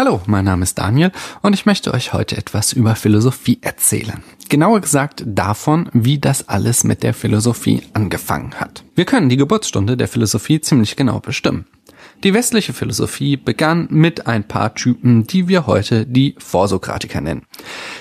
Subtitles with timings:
[0.00, 1.12] Hallo, mein Name ist Daniel
[1.42, 4.22] und ich möchte euch heute etwas über Philosophie erzählen.
[4.48, 8.82] Genauer gesagt davon, wie das alles mit der Philosophie angefangen hat.
[8.94, 11.66] Wir können die Geburtsstunde der Philosophie ziemlich genau bestimmen.
[12.22, 17.46] Die westliche Philosophie begann mit ein paar Typen, die wir heute die Vorsokratiker nennen.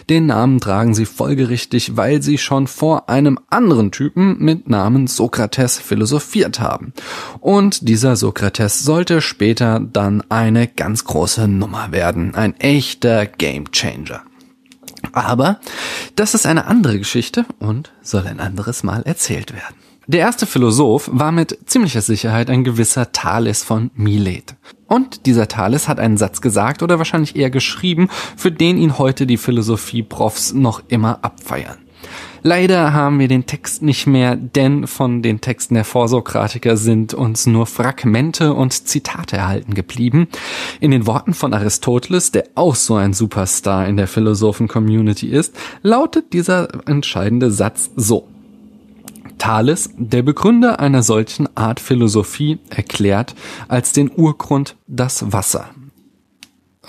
[0.10, 5.80] Den Namen tragen sie folgerichtig, weil sie schon vor einem anderen Typen mit Namen Sokrates
[5.80, 6.94] philosophiert haben.
[7.40, 14.22] Und dieser Sokrates sollte später dann eine ganz große Nummer werden, ein echter Gamechanger.
[15.14, 15.62] Aber
[16.16, 19.89] das ist eine andere Geschichte und soll ein anderes Mal erzählt werden.
[20.10, 24.56] Der erste Philosoph war mit ziemlicher Sicherheit ein gewisser Thales von Milet.
[24.88, 29.28] Und dieser Thales hat einen Satz gesagt oder wahrscheinlich eher geschrieben, für den ihn heute
[29.28, 31.78] die Philosophie-Profs noch immer abfeiern.
[32.42, 37.46] Leider haben wir den Text nicht mehr, denn von den Texten der Vorsokratiker sind uns
[37.46, 40.28] nur Fragmente und Zitate erhalten geblieben.
[40.80, 46.34] In den Worten von Aristoteles, der auch so ein Superstar in der Philosophen-Community ist, lautet
[46.34, 48.28] dieser entscheidende Satz so.
[49.40, 53.34] Thales, der Begründer einer solchen Art Philosophie, erklärt
[53.68, 55.70] als den Urgrund das Wasser.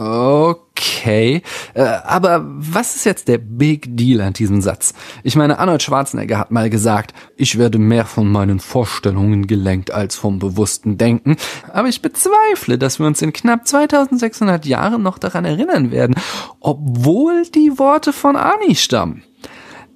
[0.00, 1.42] Okay,
[1.74, 4.94] äh, aber was ist jetzt der Big Deal an diesem Satz?
[5.24, 10.16] Ich meine, Arnold Schwarzenegger hat mal gesagt, ich werde mehr von meinen Vorstellungen gelenkt als
[10.16, 11.36] vom bewussten Denken,
[11.70, 16.14] aber ich bezweifle, dass wir uns in knapp 2600 Jahren noch daran erinnern werden,
[16.60, 19.22] obwohl die Worte von Arnie stammen.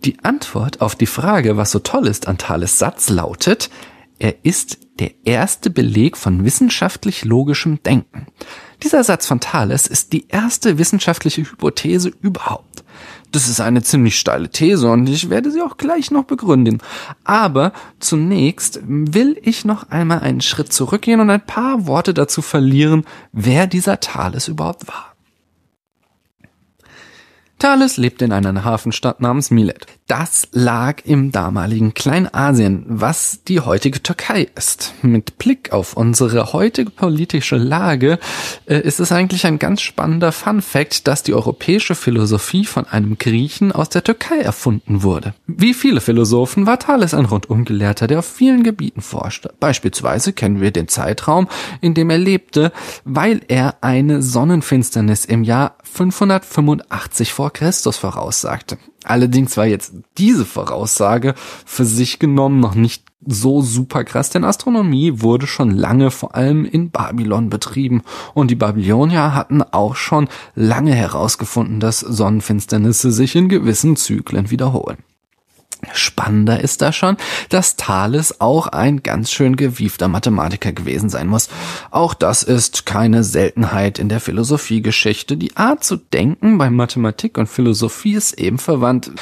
[0.05, 3.71] Die Antwort auf die Frage, was so toll ist an Thales Satz, lautet,
[4.19, 8.27] er ist der erste Beleg von wissenschaftlich logischem Denken.
[8.83, 12.85] Dieser Satz von Thales ist die erste wissenschaftliche Hypothese überhaupt.
[13.33, 16.83] Das ist eine ziemlich steile These und ich werde sie auch gleich noch begründen.
[17.25, 23.05] Aber zunächst will ich noch einmal einen Schritt zurückgehen und ein paar Worte dazu verlieren,
[23.33, 25.14] wer dieser Thales überhaupt war.
[27.65, 29.87] Thales lebte in einer Hafenstadt namens Milet.
[30.07, 34.93] Das lag im damaligen Kleinasien, was die heutige Türkei ist.
[35.01, 38.19] Mit Blick auf unsere heutige politische Lage
[38.67, 43.17] äh, ist es eigentlich ein ganz spannender Fun Fact, dass die europäische Philosophie von einem
[43.17, 45.33] Griechen aus der Türkei erfunden wurde.
[45.47, 49.55] Wie viele Philosophen war Thales ein Rundumgelehrter, der auf vielen Gebieten forschte.
[49.59, 51.49] Beispielsweise kennen wir den Zeitraum,
[51.81, 52.73] in dem er lebte,
[53.07, 58.77] weil er eine Sonnenfinsternis im Jahr 585 vor Christus voraussagte.
[59.05, 61.35] Allerdings war jetzt diese Voraussage
[61.65, 66.67] für sich genommen noch nicht so super krass, denn Astronomie wurde schon lange vor allem
[66.67, 68.03] in Babylon betrieben
[68.35, 74.99] und die Babylonier hatten auch schon lange herausgefunden, dass Sonnenfinsternisse sich in gewissen Zyklen wiederholen.
[75.97, 77.17] Spannender ist da schon,
[77.49, 81.49] dass Thales auch ein ganz schön gewiefter Mathematiker gewesen sein muss.
[81.91, 85.37] Auch das ist keine Seltenheit in der Philosophiegeschichte.
[85.37, 89.13] Die Art zu denken bei Mathematik und Philosophie ist eben verwandt,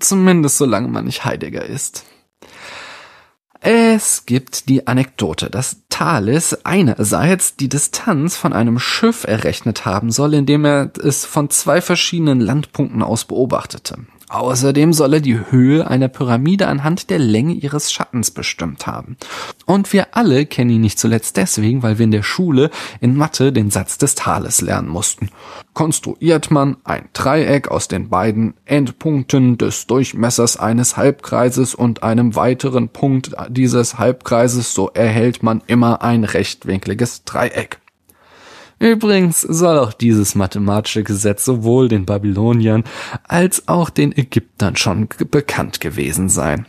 [0.00, 2.04] zumindest solange man nicht Heidegger ist.
[3.60, 10.34] Es gibt die Anekdote, dass Thales einerseits die Distanz von einem Schiff errechnet haben soll,
[10.34, 13.96] indem er es von zwei verschiedenen Landpunkten aus beobachtete.
[14.28, 19.16] Außerdem soll er die Höhe einer Pyramide anhand der Länge ihres Schattens bestimmt haben.
[19.64, 23.52] Und wir alle kennen ihn nicht zuletzt deswegen, weil wir in der Schule in Mathe
[23.52, 25.30] den Satz des Thales lernen mussten.
[25.72, 32.90] Konstruiert man ein Dreieck aus den beiden Endpunkten des Durchmessers eines Halbkreises und einem weiteren
[32.90, 37.78] Punkt dieses Halbkreises, so erhält man immer ein rechtwinkliges Dreieck.
[38.78, 42.84] Übrigens soll auch dieses mathematische Gesetz sowohl den Babyloniern
[43.24, 46.66] als auch den Ägyptern schon bekannt gewesen sein.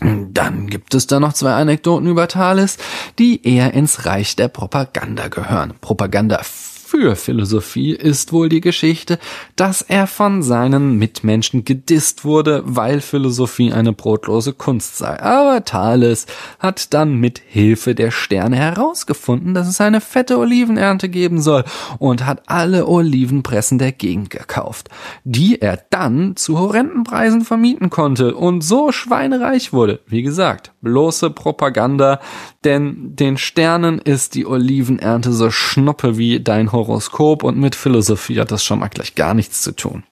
[0.00, 2.76] Dann gibt es da noch zwei Anekdoten über Thales,
[3.18, 5.74] die eher ins Reich der Propaganda gehören.
[5.80, 6.40] Propaganda
[6.86, 9.18] für Philosophie ist wohl die Geschichte,
[9.56, 15.20] dass er von seinen Mitmenschen gedisst wurde, weil Philosophie eine brotlose Kunst sei.
[15.20, 16.26] Aber Thales
[16.60, 21.64] hat dann mit Hilfe der Sterne herausgefunden, dass es eine fette Olivenernte geben soll
[21.98, 24.88] und hat alle Olivenpressen der Gegend gekauft,
[25.24, 29.98] die er dann zu horrenden Preisen vermieten konnte und so schweinereich wurde.
[30.06, 32.20] Wie gesagt, bloße Propaganda,
[32.62, 38.52] denn den Sternen ist die Olivenernte so schnuppe wie dein Horoskop und mit Philosophie hat
[38.52, 40.04] das schon mal gleich gar nichts zu tun.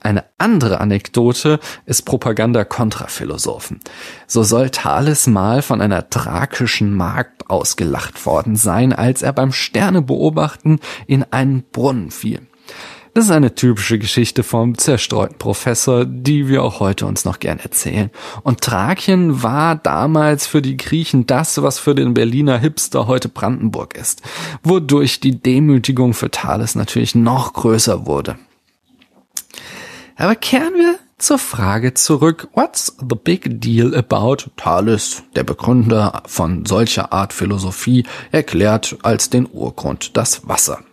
[0.00, 3.80] Eine andere Anekdote ist Propaganda kontra Philosophen.
[4.26, 10.78] So soll Thales mal von einer thrakischen Magd ausgelacht worden sein, als er beim Sternebeobachten
[11.06, 12.46] in einen Brunnen fiel.
[13.18, 17.58] Das ist eine typische Geschichte vom zerstreuten Professor, die wir auch heute uns noch gern
[17.58, 18.12] erzählen.
[18.44, 23.96] Und Thrakien war damals für die Griechen das, was für den Berliner Hipster heute Brandenburg
[23.96, 24.22] ist,
[24.62, 28.38] wodurch die Demütigung für Thales natürlich noch größer wurde.
[30.14, 36.64] Aber kehren wir zur Frage zurück, what's the big deal about Thales, der Begründer von
[36.66, 40.84] solcher Art Philosophie, erklärt als den Urgrund das Wasser.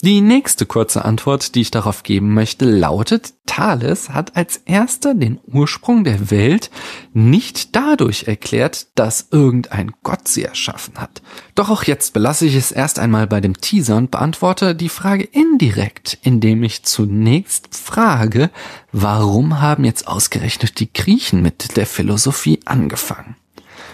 [0.00, 5.40] Die nächste kurze Antwort, die ich darauf geben möchte, lautet, Thales hat als erster den
[5.44, 6.70] Ursprung der Welt
[7.14, 11.20] nicht dadurch erklärt, dass irgendein Gott sie erschaffen hat.
[11.56, 15.24] Doch auch jetzt belasse ich es erst einmal bei dem Teaser und beantworte die Frage
[15.24, 18.50] indirekt, indem ich zunächst frage,
[18.92, 23.34] warum haben jetzt ausgerechnet die Griechen mit der Philosophie angefangen?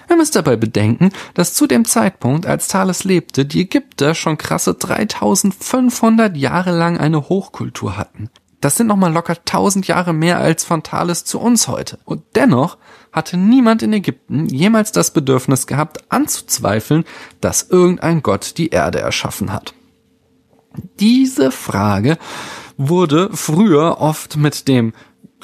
[0.08, 4.74] Ihr müsst dabei bedenken, dass zu dem Zeitpunkt, als Thales lebte, die Ägypter schon krasse
[4.74, 8.30] 3500 Jahre lang eine Hochkultur hatten.
[8.64, 11.98] Das sind nochmal locker 1000 Jahre mehr als von Thales zu uns heute.
[12.06, 12.78] Und dennoch
[13.12, 17.04] hatte niemand in Ägypten jemals das Bedürfnis gehabt, anzuzweifeln,
[17.42, 19.74] dass irgendein Gott die Erde erschaffen hat.
[20.98, 22.16] Diese Frage
[22.78, 24.94] wurde früher oft mit dem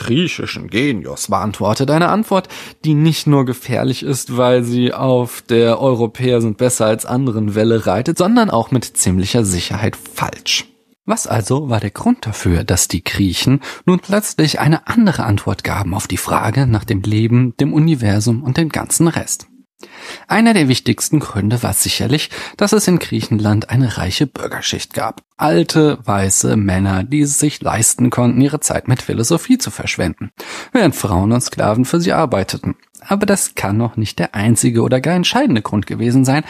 [0.01, 1.91] griechischen Genius beantwortet.
[1.91, 2.49] Eine Antwort,
[2.85, 7.87] die nicht nur gefährlich ist, weil sie auf der Europäer sind besser als anderen Welle
[7.87, 10.67] reitet, sondern auch mit ziemlicher Sicherheit falsch.
[11.05, 15.93] Was also war der Grund dafür, dass die Griechen nun plötzlich eine andere Antwort gaben
[15.95, 19.50] auf die Frage nach dem Leben, dem Universum und dem ganzen Rest?
[20.29, 25.23] Einer der wichtigsten Gründe war sicherlich, dass es in Griechenland eine reiche Bürgerschicht gab.
[25.37, 30.31] Alte, weiße Männer, die es sich leisten konnten, ihre Zeit mit Philosophie zu verschwenden,
[30.73, 32.77] während Frauen und Sklaven für sie arbeiteten.
[33.01, 36.45] Aber das kann noch nicht der einzige oder gar entscheidende Grund gewesen sein,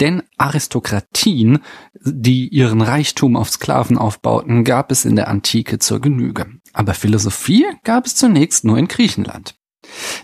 [0.00, 1.58] denn Aristokratien,
[2.00, 6.46] die ihren Reichtum auf Sklaven aufbauten, gab es in der Antike zur Genüge.
[6.72, 9.56] Aber Philosophie gab es zunächst nur in Griechenland.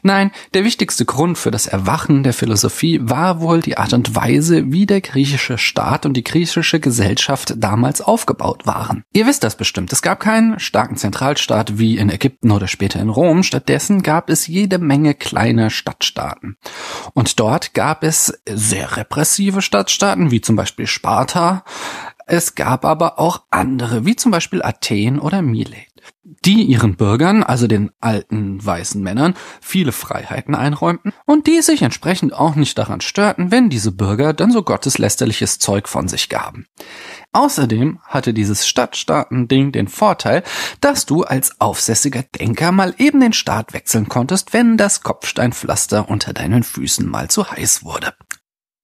[0.02, 4.72] Nein, der wichtigste Grund für das Erwachen der Philosophie war wohl die Art und Weise,
[4.72, 9.04] wie der griechische Staat und die griechische Gesellschaft damals aufgebaut waren.
[9.12, 13.08] Ihr wisst das bestimmt, es gab keinen starken Zentralstaat wie in Ägypten oder später in
[13.08, 16.56] Rom, stattdessen gab es jede Menge kleiner Stadtstaaten.
[17.14, 21.64] Und dort gab es sehr repressive Stadtstaaten, wie zum Beispiel Sparta,
[22.26, 25.91] es gab aber auch andere, wie zum Beispiel Athen oder Milet
[26.22, 32.32] die ihren Bürgern, also den alten weißen Männern, viele Freiheiten einräumten und die sich entsprechend
[32.32, 36.66] auch nicht daran störten, wenn diese Bürger dann so gotteslästerliches Zeug von sich gaben.
[37.32, 40.42] Außerdem hatte dieses Stadtstaatending den Vorteil,
[40.80, 46.32] dass du als aufsässiger Denker mal eben den Staat wechseln konntest, wenn das Kopfsteinpflaster unter
[46.32, 48.12] deinen Füßen mal zu heiß wurde.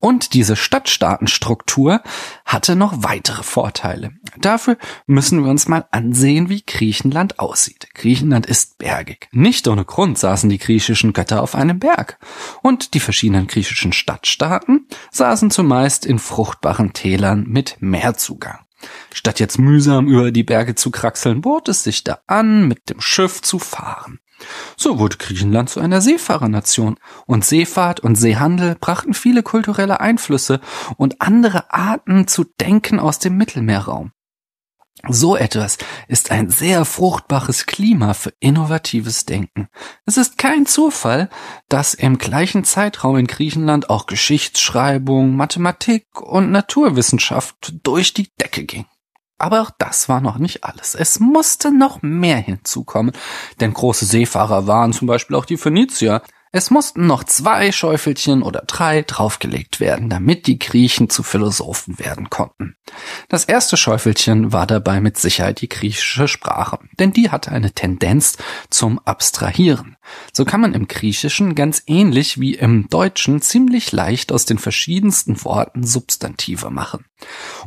[0.00, 2.02] Und diese Stadtstaatenstruktur
[2.44, 4.12] hatte noch weitere Vorteile.
[4.36, 7.88] Dafür müssen wir uns mal ansehen, wie Griechenland aussieht.
[7.94, 9.28] Griechenland ist bergig.
[9.32, 12.18] Nicht ohne Grund saßen die griechischen Götter auf einem Berg.
[12.62, 18.60] Und die verschiedenen griechischen Stadtstaaten saßen zumeist in fruchtbaren Tälern mit Meerzugang.
[19.12, 23.00] Statt jetzt mühsam über die Berge zu kraxeln, bot es sich da an, mit dem
[23.00, 24.20] Schiff zu fahren.
[24.76, 26.96] So wurde Griechenland zu einer Seefahrernation
[27.26, 30.60] und Seefahrt und Seehandel brachten viele kulturelle Einflüsse
[30.96, 34.12] und andere Arten zu denken aus dem Mittelmeerraum.
[35.06, 39.68] So etwas ist ein sehr fruchtbares Klima für innovatives Denken.
[40.06, 41.30] Es ist kein Zufall,
[41.68, 48.86] dass im gleichen Zeitraum in Griechenland auch Geschichtsschreibung, Mathematik und Naturwissenschaft durch die Decke ging.
[49.38, 50.94] Aber auch das war noch nicht alles.
[50.94, 53.12] Es musste noch mehr hinzukommen,
[53.60, 58.62] denn große Seefahrer waren zum Beispiel auch die Phönizier, es mussten noch zwei Schäufelchen oder
[58.66, 62.74] drei draufgelegt werden, damit die Griechen zu Philosophen werden konnten.
[63.28, 68.38] Das erste Schäufelchen war dabei mit Sicherheit die griechische Sprache, denn die hatte eine Tendenz
[68.70, 69.96] zum Abstrahieren.
[70.32, 75.44] So kann man im Griechischen ganz ähnlich wie im Deutschen ziemlich leicht aus den verschiedensten
[75.44, 77.04] Worten Substantive machen.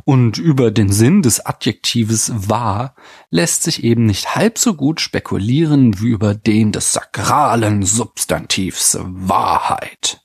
[0.04, 2.94] Und über den Sinn des Adjektives wahr
[3.30, 10.22] lässt sich eben nicht halb so gut spekulieren wie über den des sakralen Substantivs Wahrheit.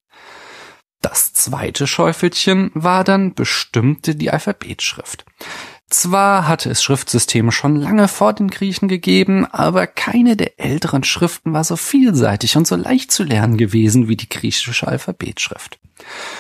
[1.02, 5.26] Das zweite Schäufelchen war dann bestimmte die Alphabetschrift.
[5.90, 11.54] Zwar hatte es Schriftsysteme schon lange vor den Griechen gegeben, aber keine der älteren Schriften
[11.54, 15.80] war so vielseitig und so leicht zu lernen gewesen wie die griechische Alphabetschrift.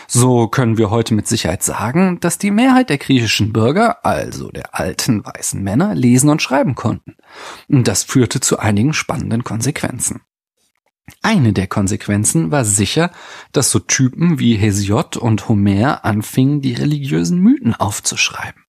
[0.05, 4.75] So können wir heute mit Sicherheit sagen, dass die Mehrheit der griechischen Bürger, also der
[4.75, 7.15] alten weißen Männer, lesen und schreiben konnten.
[7.69, 10.21] Und das führte zu einigen spannenden Konsequenzen.
[11.21, 13.11] Eine der Konsequenzen war sicher,
[13.53, 18.66] dass so Typen wie Hesiod und Homer anfingen, die religiösen Mythen aufzuschreiben.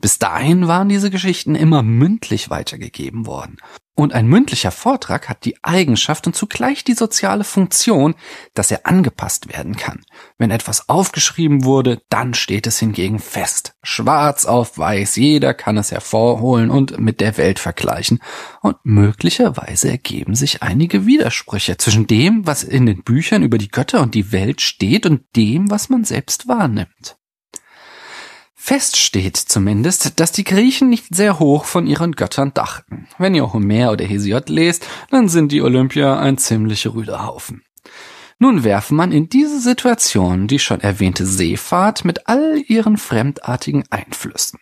[0.00, 3.58] Bis dahin waren diese Geschichten immer mündlich weitergegeben worden.
[3.98, 8.14] Und ein mündlicher Vortrag hat die Eigenschaft und zugleich die soziale Funktion,
[8.54, 10.04] dass er angepasst werden kann.
[10.38, 13.74] Wenn etwas aufgeschrieben wurde, dann steht es hingegen fest.
[13.82, 18.20] Schwarz auf weiß, jeder kann es hervorholen und mit der Welt vergleichen.
[18.62, 24.00] Und möglicherweise ergeben sich einige Widersprüche zwischen dem, was in den Büchern über die Götter
[24.00, 27.17] und die Welt steht und dem, was man selbst wahrnimmt.
[28.68, 33.08] Fest steht zumindest, dass die Griechen nicht sehr hoch von ihren Göttern dachten.
[33.16, 37.62] Wenn ihr Homer oder Hesiod lest, dann sind die Olympier ein ziemlich rüder Haufen.
[38.38, 44.60] Nun werfe man in diese Situation die schon erwähnte Seefahrt mit all ihren fremdartigen Einflüssen.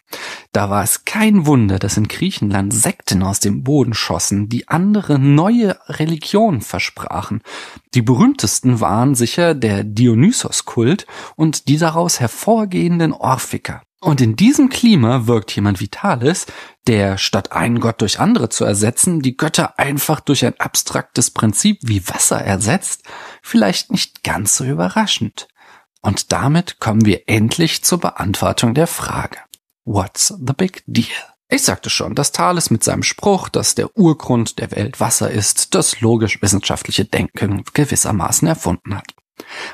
[0.53, 5.19] Da war es kein Wunder, dass in Griechenland Sekten aus dem Boden schossen, die andere
[5.19, 7.43] neue Religionen versprachen.
[7.95, 13.83] Die berühmtesten waren sicher der Dionysos-Kult und die daraus hervorgehenden Orphiker.
[14.01, 16.47] Und in diesem Klima wirkt jemand wie Thales,
[16.87, 21.79] der statt einen Gott durch andere zu ersetzen, die Götter einfach durch ein abstraktes Prinzip
[21.83, 23.05] wie Wasser ersetzt,
[23.43, 25.49] vielleicht nicht ganz so überraschend.
[26.03, 29.39] Und damit kommen wir endlich zur Beantwortung der Frage.
[29.85, 31.07] What's the big deal?
[31.49, 35.75] Ich sagte schon, dass Thales mit seinem Spruch, dass der Urgrund der Welt Wasser ist,
[35.75, 39.15] das logisch-wissenschaftliche Denken gewissermaßen erfunden hat.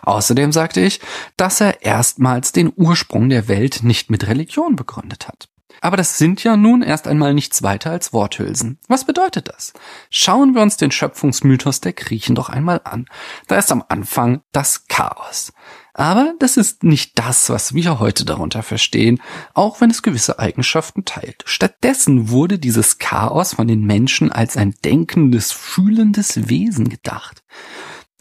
[0.02, 1.00] Außerdem sagte ich,
[1.36, 5.48] dass er erstmals den Ursprung der Welt nicht mit Religion begründet hat.
[5.80, 8.78] Aber das sind ja nun erst einmal nichts weiter als Worthülsen.
[8.86, 9.72] Was bedeutet das?
[10.10, 13.06] Schauen wir uns den Schöpfungsmythos der Griechen doch einmal an.
[13.48, 15.52] Da ist am Anfang das Chaos.
[15.94, 19.20] Aber das ist nicht das, was wir heute darunter verstehen,
[19.54, 21.42] auch wenn es gewisse Eigenschaften teilt.
[21.46, 27.42] Stattdessen wurde dieses Chaos von den Menschen als ein denkendes, fühlendes Wesen gedacht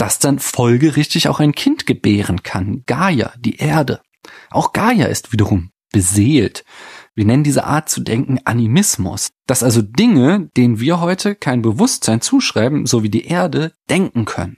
[0.01, 2.81] das dann folgerichtig auch ein Kind gebären kann.
[2.88, 4.01] Gaia, die Erde.
[4.50, 6.65] Auch Gaia ist wiederum beseelt.
[7.13, 12.20] Wir nennen diese Art zu denken Animismus, dass also Dinge, denen wir heute kein Bewusstsein
[12.20, 14.58] zuschreiben, so wie die Erde, denken können.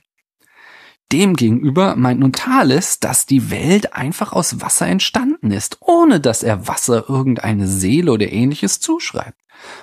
[1.11, 6.69] Demgegenüber meint nun Thales, dass die Welt einfach aus Wasser entstanden ist, ohne dass er
[6.69, 9.37] Wasser irgendeine Seele oder ähnliches zuschreibt.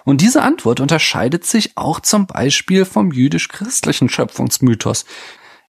[0.05, 5.05] Und diese Antwort unterscheidet sich auch zum Beispiel vom jüdisch-christlichen Schöpfungsmythos,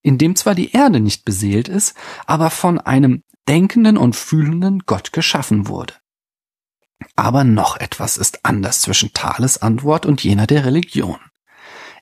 [0.01, 5.13] in dem zwar die Erde nicht beseelt ist, aber von einem denkenden und fühlenden Gott
[5.13, 5.95] geschaffen wurde.
[7.15, 11.17] Aber noch etwas ist anders zwischen Thales Antwort und jener der Religion.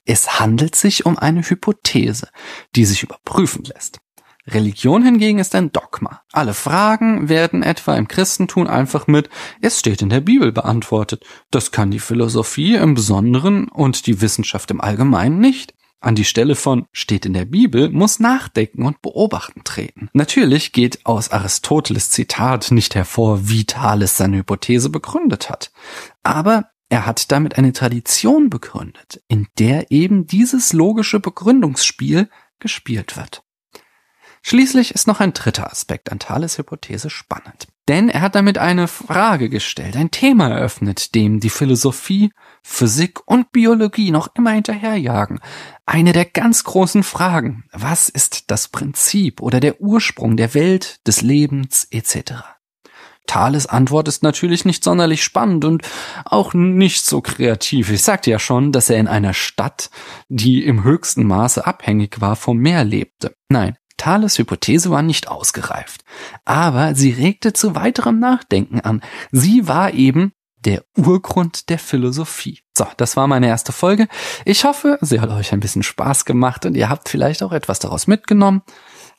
[0.06, 2.29] Es handelt sich um eine Hypothese,
[2.75, 4.00] die sich überprüfen lässt.
[4.48, 6.22] Religion hingegen ist ein Dogma.
[6.32, 9.29] Alle Fragen werden etwa im Christentum einfach mit
[9.62, 11.24] Es steht in der Bibel beantwortet.
[11.51, 15.75] Das kann die Philosophie im Besonderen und die Wissenschaft im Allgemeinen nicht.
[16.01, 20.10] An die Stelle von steht in der Bibel muss Nachdenken und Beobachten treten.
[20.13, 25.72] Natürlich geht aus Aristoteles Zitat nicht hervor, wie Thales seine Hypothese begründet hat.
[26.24, 32.29] Aber er hat damit eine Tradition begründet, in der eben dieses logische Begründungsspiel
[32.60, 33.44] gespielt wird.
[34.41, 37.67] Schließlich ist noch ein dritter Aspekt an Thales Hypothese spannend.
[37.88, 42.31] Denn er hat damit eine Frage gestellt, ein Thema eröffnet, dem die Philosophie,
[42.62, 45.39] Physik und Biologie noch immer hinterherjagen.
[45.88, 47.63] Eine der ganz großen Fragen.
[47.72, 52.43] Was ist das Prinzip oder der Ursprung der Welt, des Lebens etc.?
[53.25, 55.84] Thales Antwort ist natürlich nicht sonderlich spannend und
[56.25, 57.91] auch nicht so kreativ.
[57.91, 59.91] Ich sagte ja schon, dass er in einer Stadt,
[60.29, 63.36] die im höchsten Maße abhängig war, vom Meer lebte.
[63.50, 66.03] Nein, Thales Hypothese war nicht ausgereift,
[66.46, 69.01] aber sie regte zu weiterem Nachdenken an.
[69.32, 70.34] Sie war eben
[70.65, 72.60] der Urgrund der Philosophie.
[72.75, 74.08] So, das war meine erste Folge.
[74.46, 77.79] Ich hoffe, sie hat euch ein bisschen Spaß gemacht und ihr habt vielleicht auch etwas
[77.79, 78.62] daraus mitgenommen.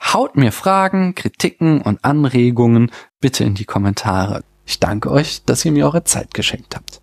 [0.03, 4.43] Haut mir Fragen, Kritiken und Anregungen bitte in die Kommentare.
[4.65, 7.00] Ich danke euch, dass ihr mir eure Zeit geschenkt habt.